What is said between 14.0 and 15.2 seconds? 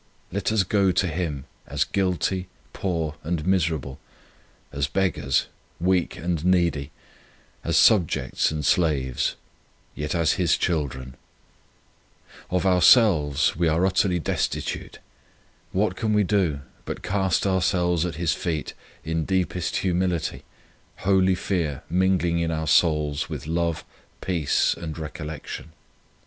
destitute.